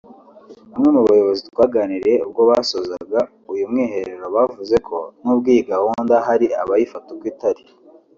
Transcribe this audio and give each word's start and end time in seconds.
Bamwe 0.71 0.89
mu 0.95 1.01
bayobozi 1.07 1.41
twaganiriye 1.51 2.17
ubwo 2.27 2.41
basozaga 2.51 3.19
uyu 3.53 3.65
mwiherero 3.71 4.25
bavuze 4.35 4.75
ko 4.87 4.97
nubwo 5.21 5.47
iyi 5.53 5.61
gahunda 5.71 6.15
hari 6.27 6.47
abayifata 6.61 7.07
uko 7.15 7.25
itari 7.33 7.63